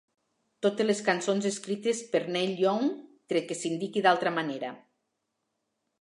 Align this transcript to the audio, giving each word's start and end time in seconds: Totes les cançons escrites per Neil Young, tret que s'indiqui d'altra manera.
Totes 0.65 0.87
les 0.87 1.01
cançons 1.09 1.47
escrites 1.49 2.01
per 2.15 2.21
Neil 2.37 2.55
Young, 2.63 2.89
tret 3.33 3.49
que 3.53 3.61
s'indiqui 3.61 4.07
d'altra 4.07 4.37
manera. 4.39 4.77